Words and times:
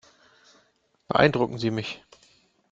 Beeindrucken 1.07 1.59
Sie 1.59 1.69
mich. 1.69 2.01